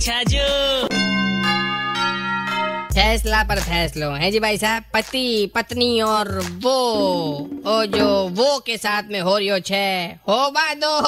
अच्छा 0.00 0.88
फैसला 2.94 3.42
पर 3.48 3.58
फैसलो। 3.60 4.10
है 4.10 4.30
जी 4.30 4.40
भाई 4.40 4.58
साहब 4.58 4.84
पति 4.94 5.50
पत्नी 5.54 6.00
और 6.00 6.28
वो 6.64 6.72
ओ 7.72 7.84
जो 7.94 8.06
वो 8.38 8.58
के 8.66 8.76
साथ 8.76 9.10
में 9.12 9.20
हो 9.20 9.36
रही 9.36 9.48
हो 9.48 9.58
हो 10.28 10.38
बा 10.56 10.62
दो 10.84 11.00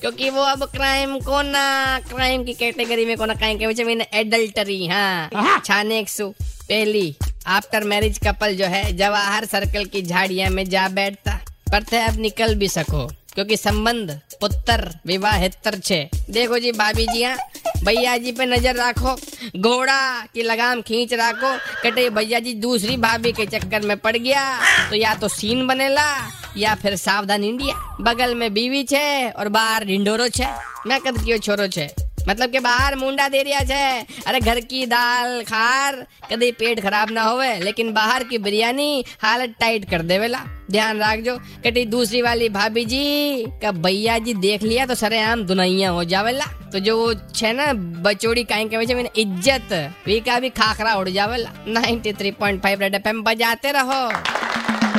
क्योंकि 0.00 0.30
वो 0.30 0.42
अब 0.42 0.64
क्राइम 0.76 1.18
को 1.26 1.42
ना 1.42 1.66
क्राइम 2.08 2.44
की 2.44 2.52
कैटेगरी 2.62 3.04
में 3.06 3.16
को 3.16 3.26
ना 3.26 3.34
क्राइम 3.34 3.58
के 3.58 3.84
मीन 3.84 4.02
एडल्टरी 4.14 4.86
हाँ। 4.86 5.60
छाने 5.66 6.04
पहली 6.20 7.14
आफ्टर 7.58 7.84
मैरिज 7.94 8.18
कपल 8.26 8.56
जो 8.56 8.66
है 8.76 8.96
जवाहर 8.96 9.44
सर्कल 9.44 9.84
की 9.92 10.02
झाड़िया 10.02 10.50
में 10.50 10.64
जा 10.70 10.88
बैठता 11.00 11.40
पर 11.72 11.82
थे 11.92 12.04
अब 12.06 12.18
निकल 12.20 12.54
भी 12.54 12.68
सको 12.68 13.06
क्योंकि 13.34 13.56
संबंध 13.56 14.10
पुत्र 14.40 14.90
विवाहितर 15.06 15.78
छे 15.78 16.08
देखो 16.30 16.58
जी 16.58 16.72
भाभी 16.72 17.06
जी 17.06 17.22
हाँ, 17.22 17.36
भैया 17.86 18.16
जी 18.18 18.32
पे 18.32 18.46
नज़र 18.46 18.76
रखो, 18.76 19.14
घोड़ा 19.60 20.26
की 20.34 20.42
लगाम 20.42 20.80
खींच 20.82 21.12
रखो, 21.14 21.52
कटे 21.82 22.08
भैया 22.10 22.38
जी 22.40 22.54
दूसरी 22.56 22.96
भाभी 22.96 23.32
के 23.32 23.46
चक्कर 23.46 23.86
में 23.86 23.96
पड़ 23.96 24.16
गया 24.16 24.42
तो 24.90 24.96
या 24.96 25.14
तो 25.14 25.28
सीन 25.30 25.66
बनेला, 25.66 26.06
या 26.56 26.74
फिर 26.74 26.96
सावधान 26.96 27.44
इंडिया, 27.44 27.74
बगल 28.00 28.34
में 28.34 28.52
बीवी 28.54 28.82
छे 28.84 29.28
और 29.30 29.48
बाहर 29.48 29.84
ढिंडोरो 29.84 30.28
छे। 30.30 30.46
मैं 30.86 31.00
कद 31.00 31.24
कियो 31.24 31.38
छोरो 31.38 31.66
छे? 31.68 31.88
मतलब 32.28 32.50
के 32.50 32.60
बाहर 32.60 32.94
मुंडा 32.96 33.28
दे 33.28 33.42
रिया 33.42 33.60
छे 33.64 33.84
अरे 34.26 34.40
घर 34.40 34.60
की 34.62 34.84
दाल, 34.86 35.42
खार, 35.44 35.94
कभी 36.30 36.50
पेट 36.52 36.80
खराब 36.82 37.10
ना 37.10 37.22
होवे, 37.22 37.54
लेकिन 37.60 37.92
बाहर 37.92 38.24
की 38.24 38.38
बिरयानी 38.38 39.04
हालत 39.22 39.54
टाइट 39.60 39.88
कर 39.90 40.02
देवेला 40.02 40.44
ध्यान 40.70 41.00
रख 41.00 41.20
जो 41.24 41.36
कटी 41.64 41.84
दूसरी 41.86 42.22
वाली 42.22 42.48
भाभी 42.48 42.84
जी, 42.84 43.44
का 43.62 43.72
भैया 43.72 44.18
जी 44.18 44.34
देख 44.36 44.62
लिया 44.62 44.86
तो 44.86 44.94
सरे 44.94 45.20
आम 45.22 45.42
दुनैया 45.46 45.90
हो 45.90 46.04
जावेला 46.04 46.44
तो 46.72 46.78
जो 46.78 46.96
वो 46.98 47.12
छे 47.14 47.52
ना, 47.52 47.72
बचोड़ी 48.02 48.44
काहे 48.44 48.64
के 48.64 48.76
वजह 48.76 48.94
में 48.96 49.08
इज़्ज़त 49.16 49.72
वी 50.06 50.20
का 50.20 50.38
भी 50.40 50.50
खाखरा 50.52 50.94
उड़ 50.94 51.08
जावेला 51.08 51.50
93.5 51.68 52.80
रेड 52.80 52.94
एफएम 52.94 53.22
बजाते 53.22 53.72
रहो। 53.72 54.02